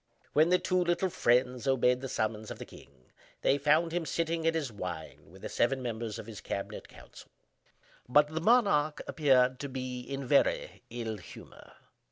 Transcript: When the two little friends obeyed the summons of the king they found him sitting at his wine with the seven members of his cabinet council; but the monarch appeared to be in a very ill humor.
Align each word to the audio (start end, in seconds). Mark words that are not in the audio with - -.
When 0.33 0.49
the 0.49 0.57
two 0.57 0.83
little 0.83 1.11
friends 1.11 1.67
obeyed 1.67 2.01
the 2.01 2.09
summons 2.09 2.49
of 2.49 2.57
the 2.57 2.65
king 2.65 3.11
they 3.43 3.59
found 3.59 3.91
him 3.91 4.03
sitting 4.07 4.47
at 4.47 4.55
his 4.55 4.71
wine 4.71 5.29
with 5.29 5.43
the 5.43 5.47
seven 5.47 5.79
members 5.79 6.17
of 6.17 6.25
his 6.25 6.41
cabinet 6.41 6.87
council; 6.87 7.29
but 8.09 8.29
the 8.29 8.41
monarch 8.41 9.03
appeared 9.05 9.59
to 9.59 9.69
be 9.69 9.99
in 9.99 10.23
a 10.23 10.25
very 10.25 10.81
ill 10.89 11.17
humor. 11.17 11.73